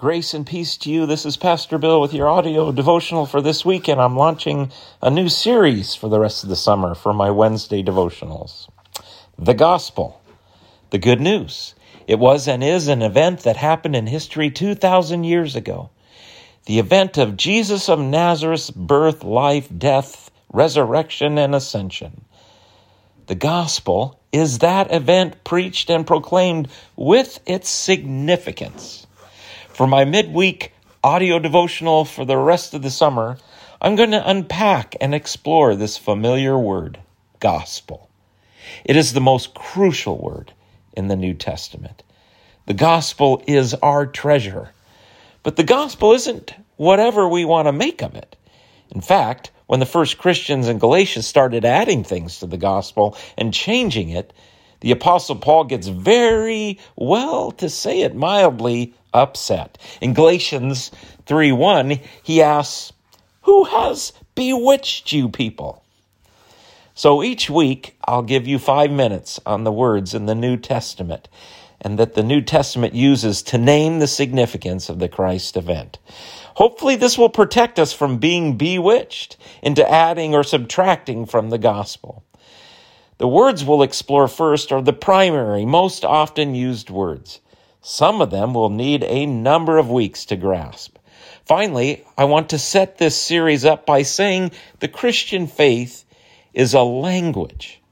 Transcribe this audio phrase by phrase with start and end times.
[0.00, 1.04] Grace and peace to you.
[1.04, 5.10] This is Pastor Bill with your audio devotional for this week, and I'm launching a
[5.10, 8.70] new series for the rest of the summer for my Wednesday devotionals.
[9.38, 10.18] The Gospel,
[10.88, 11.74] the good news.
[12.06, 15.90] It was and is an event that happened in history 2,000 years ago.
[16.64, 22.24] The event of Jesus of Nazareth's birth, life, death, resurrection, and ascension.
[23.26, 29.06] The Gospel is that event preached and proclaimed with its significance.
[29.80, 33.38] For my midweek audio devotional for the rest of the summer,
[33.80, 37.00] I'm going to unpack and explore this familiar word,
[37.38, 38.10] gospel.
[38.84, 40.52] It is the most crucial word
[40.92, 42.02] in the New Testament.
[42.66, 44.68] The gospel is our treasure.
[45.42, 48.36] But the gospel isn't whatever we want to make of it.
[48.90, 53.54] In fact, when the first Christians in Galatia started adding things to the gospel and
[53.54, 54.34] changing it,
[54.80, 59.78] the Apostle Paul gets very, well, to say it mildly, upset.
[60.00, 60.90] In Galatians
[61.26, 62.92] 3 1, he asks,
[63.42, 65.82] Who has bewitched you people?
[66.94, 71.28] So each week, I'll give you five minutes on the words in the New Testament
[71.80, 75.98] and that the New Testament uses to name the significance of the Christ event.
[76.54, 82.22] Hopefully, this will protect us from being bewitched into adding or subtracting from the gospel.
[83.20, 87.40] The words we'll explore first are the primary, most often used words.
[87.82, 90.96] Some of them will need a number of weeks to grasp.
[91.44, 96.06] Finally, I want to set this series up by saying the Christian faith
[96.54, 97.82] is a language.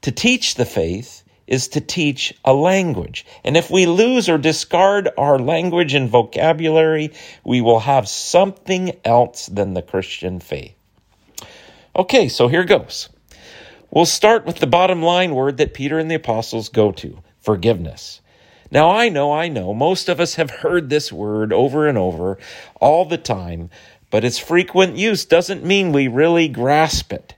[0.00, 3.26] To teach the faith is to teach a language.
[3.44, 7.12] And if we lose or discard our language and vocabulary,
[7.44, 10.74] we will have something else than the Christian faith.
[11.94, 13.10] Okay, so here goes.
[13.94, 18.20] We'll start with the bottom line word that Peter and the apostles go to forgiveness.
[18.68, 22.36] Now, I know, I know, most of us have heard this word over and over
[22.80, 23.70] all the time,
[24.10, 27.36] but its frequent use doesn't mean we really grasp it.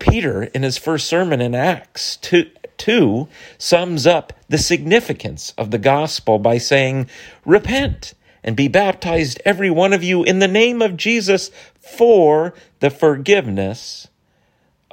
[0.00, 5.78] Peter, in his first sermon in Acts 2, 2 sums up the significance of the
[5.78, 7.08] gospel by saying,
[7.46, 12.90] Repent and be baptized, every one of you, in the name of Jesus for the
[12.90, 14.08] forgiveness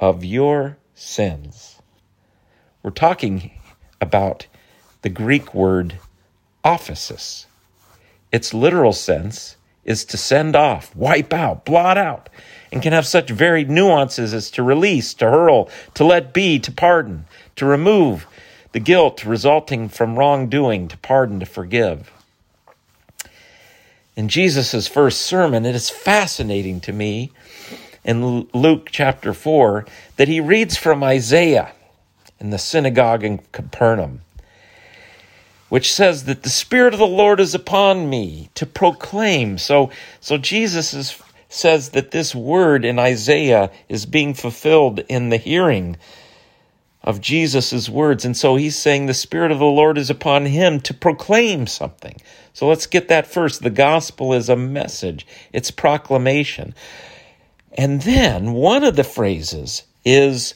[0.02, 1.80] of your sins.
[2.82, 3.52] We're talking
[4.00, 4.48] about
[5.02, 6.00] the Greek word
[6.64, 7.46] aphesis.
[8.32, 12.28] Its literal sense is to send off, wipe out, blot out,
[12.72, 16.72] and can have such varied nuances as to release, to hurl, to let be, to
[16.72, 17.24] pardon,
[17.54, 18.26] to remove
[18.72, 22.10] the guilt resulting from wrongdoing, to pardon, to forgive.
[24.16, 27.30] In Jesus' first sermon, it is fascinating to me
[28.04, 29.86] in Luke chapter 4
[30.16, 31.72] that he reads from Isaiah
[32.40, 34.22] in the synagogue in Capernaum,
[35.68, 39.58] which says that the Spirit of the Lord is upon me to proclaim.
[39.58, 45.36] So, so Jesus is, says that this word in Isaiah is being fulfilled in the
[45.36, 45.96] hearing
[47.04, 48.24] of Jesus' words.
[48.24, 52.16] And so he's saying the Spirit of the Lord is upon him to proclaim something.
[52.52, 53.62] So let's get that first.
[53.62, 56.74] The gospel is a message, it's proclamation.
[57.74, 60.54] And then one of the phrases is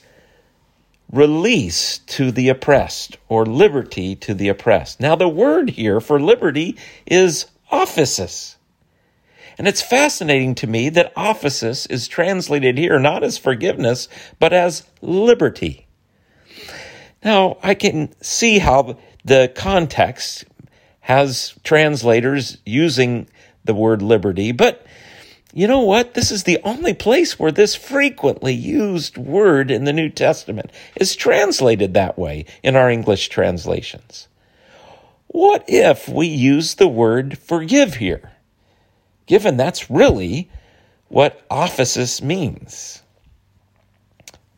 [1.11, 5.01] release to the oppressed or liberty to the oppressed.
[5.01, 6.77] Now, the word here for liberty
[7.07, 8.57] is aphesis.
[9.59, 14.85] And it's fascinating to me that aphesis is translated here not as forgiveness, but as
[15.01, 15.87] liberty.
[17.25, 20.45] Now, I can see how the context
[21.01, 23.29] has translators using
[23.65, 24.85] the word liberty, but
[25.53, 26.15] you know what?
[26.15, 31.17] This is the only place where this frequently used word in the New Testament is
[31.17, 34.29] translated that way in our English translations.
[35.29, 38.33] What if we use the word forgive here?
[39.27, 40.51] Given that's really
[41.09, 43.03] what aphesis means.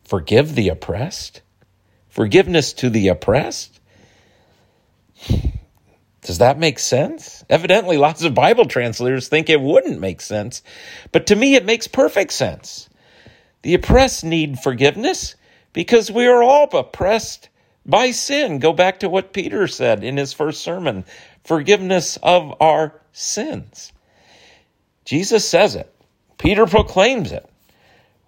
[0.03, 1.41] Forgive the oppressed?
[2.09, 3.79] Forgiveness to the oppressed?
[6.29, 7.43] Does that make sense?
[7.49, 10.61] Evidently, lots of Bible translators think it wouldn't make sense,
[11.11, 12.87] but to me, it makes perfect sense.
[13.63, 15.33] The oppressed need forgiveness
[15.73, 17.49] because we are all oppressed
[17.83, 18.59] by sin.
[18.59, 21.03] Go back to what Peter said in his first sermon
[21.45, 23.91] forgiveness of our sins.
[25.05, 25.91] Jesus says it,
[26.37, 27.49] Peter proclaims it.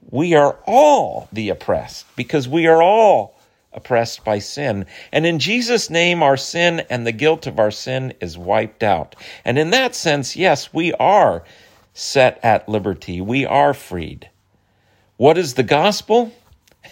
[0.09, 3.39] We are all the oppressed because we are all
[3.73, 4.85] oppressed by sin.
[5.11, 9.15] And in Jesus' name, our sin and the guilt of our sin is wiped out.
[9.45, 11.43] And in that sense, yes, we are
[11.93, 13.21] set at liberty.
[13.21, 14.29] We are freed.
[15.17, 16.33] What is the gospel?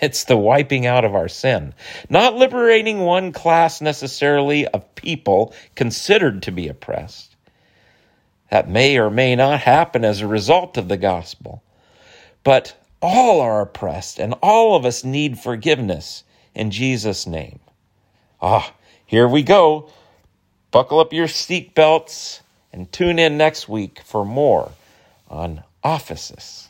[0.02, 1.74] It's the wiping out of our sin.
[2.10, 7.36] Not liberating one class necessarily of people considered to be oppressed.
[8.52, 11.64] that may or may not happen as a result of the gospel.
[12.44, 16.24] But all are oppressed and all of us need forgiveness
[16.56, 17.60] in Jesus' name.
[18.42, 18.74] Ah,
[19.06, 19.90] here we go.
[20.72, 22.42] Buckle up your seat belts
[22.72, 24.72] and tune in next week for more
[25.30, 26.70] on aphesis.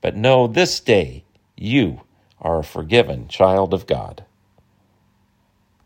[0.00, 1.24] But know this day
[1.56, 2.02] you
[2.40, 4.24] are a forgiven child of God.